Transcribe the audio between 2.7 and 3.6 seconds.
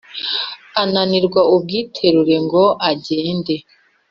agende